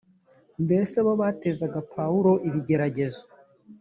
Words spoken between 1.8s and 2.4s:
pawulo